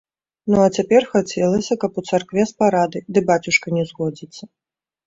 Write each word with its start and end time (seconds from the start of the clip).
Ну, 0.53 0.55
а 0.61 0.69
цяпер 0.79 1.05
хацелася, 1.11 1.77
каб 1.83 1.91
у 2.03 2.07
царкве 2.09 2.41
з 2.53 2.59
парадай, 2.63 3.07
ды 3.15 3.19
бацюшка 3.33 3.67
не 3.79 3.83
згодзіцца? 3.93 4.43